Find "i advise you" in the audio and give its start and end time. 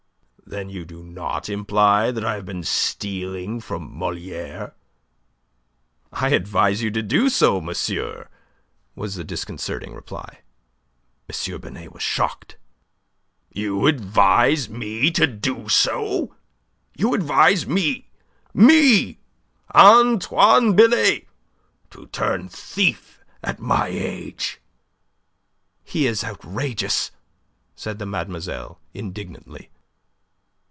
6.11-6.91